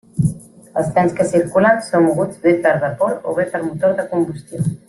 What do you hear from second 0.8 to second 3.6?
Els trens que circulen són moguts bé per vapor o bé